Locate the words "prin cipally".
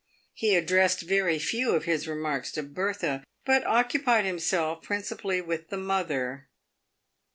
4.81-5.45